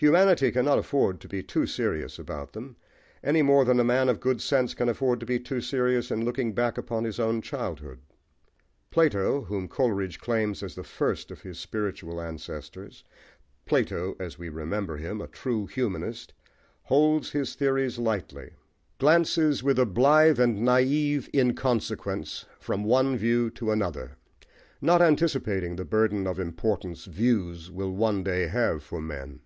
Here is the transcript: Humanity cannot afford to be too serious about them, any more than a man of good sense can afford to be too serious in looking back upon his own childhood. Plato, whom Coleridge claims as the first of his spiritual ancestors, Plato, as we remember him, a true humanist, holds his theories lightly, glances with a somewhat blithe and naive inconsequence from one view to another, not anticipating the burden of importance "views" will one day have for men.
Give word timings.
Humanity 0.00 0.52
cannot 0.52 0.78
afford 0.78 1.18
to 1.20 1.28
be 1.28 1.42
too 1.42 1.66
serious 1.66 2.20
about 2.20 2.52
them, 2.52 2.76
any 3.20 3.42
more 3.42 3.64
than 3.64 3.80
a 3.80 3.84
man 3.84 4.08
of 4.08 4.20
good 4.20 4.40
sense 4.40 4.72
can 4.72 4.88
afford 4.88 5.18
to 5.18 5.26
be 5.26 5.40
too 5.40 5.60
serious 5.60 6.12
in 6.12 6.24
looking 6.24 6.52
back 6.52 6.78
upon 6.78 7.02
his 7.02 7.18
own 7.18 7.42
childhood. 7.42 7.98
Plato, 8.92 9.40
whom 9.42 9.66
Coleridge 9.66 10.20
claims 10.20 10.62
as 10.62 10.76
the 10.76 10.84
first 10.84 11.32
of 11.32 11.42
his 11.42 11.58
spiritual 11.58 12.20
ancestors, 12.20 13.02
Plato, 13.66 14.14
as 14.20 14.38
we 14.38 14.48
remember 14.48 14.98
him, 14.98 15.20
a 15.20 15.26
true 15.26 15.66
humanist, 15.66 16.32
holds 16.84 17.32
his 17.32 17.56
theories 17.56 17.98
lightly, 17.98 18.50
glances 19.00 19.64
with 19.64 19.80
a 19.80 19.80
somewhat 19.80 19.94
blithe 19.94 20.38
and 20.38 20.62
naive 20.64 21.28
inconsequence 21.34 22.44
from 22.60 22.84
one 22.84 23.16
view 23.16 23.50
to 23.50 23.72
another, 23.72 24.16
not 24.80 25.02
anticipating 25.02 25.74
the 25.74 25.84
burden 25.84 26.28
of 26.28 26.38
importance 26.38 27.04
"views" 27.06 27.68
will 27.68 27.90
one 27.90 28.22
day 28.22 28.46
have 28.46 28.80
for 28.84 29.00
men. 29.00 29.40